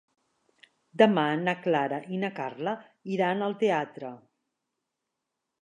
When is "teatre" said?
3.63-4.15